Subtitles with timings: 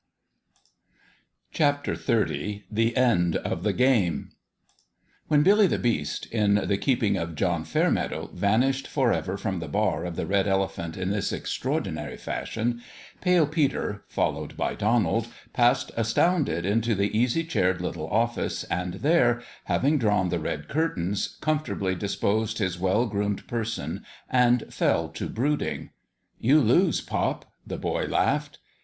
[1.53, 4.31] XXX THE END OF THE GAME
[5.27, 10.03] WHEN Billy the Beast, in the keeping of John Fairmeadow, vanished forever from the bar
[10.05, 12.81] of the Red Elephant in this extraordinary fashion,
[13.21, 19.43] Pale Peter, followed by Donald, passed astounded into the easy chaired little office, and there,
[19.65, 25.91] having drawn the red curtains, comfortably disposed his well groomed person and fell to brooding."
[26.39, 28.57] You lose, pop," the boy laughed.